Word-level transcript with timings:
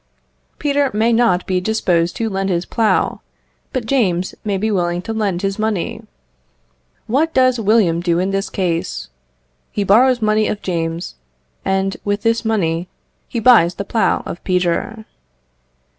Peter 0.57 0.89
may 0.95 1.13
not 1.13 1.45
be 1.45 1.61
disposed 1.61 2.15
to 2.15 2.27
lend 2.27 2.49
his 2.49 2.65
plough, 2.65 3.21
but 3.71 3.85
James 3.85 4.33
may 4.43 4.57
be 4.57 4.71
willing 4.71 4.99
to 4.99 5.13
lend 5.13 5.43
his 5.43 5.59
money. 5.59 6.01
What 7.05 7.35
does 7.35 7.59
William 7.59 8.01
do 8.01 8.17
in 8.17 8.31
this 8.31 8.49
case? 8.49 9.09
He 9.71 9.83
borrows 9.83 10.19
money 10.19 10.47
of 10.47 10.63
James, 10.63 11.17
and 11.63 11.97
with 12.03 12.23
this 12.23 12.43
money 12.43 12.87
he 13.27 13.39
buys 13.39 13.75
the 13.75 13.85
plough 13.85 14.23
of 14.25 14.43
Peter. 14.43 15.05